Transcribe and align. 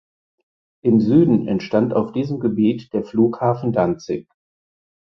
Im 0.83 0.99
Süden 0.99 1.47
entstand 1.47 1.93
auf 1.93 2.11
diesem 2.11 2.39
Gebiet 2.39 2.91
der 2.91 3.03
Flughafen 3.05 3.71
Danzig. 3.71 4.27